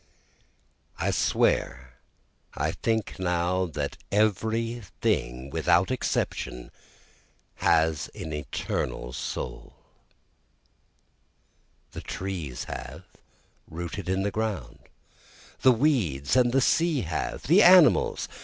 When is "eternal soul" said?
8.33-9.75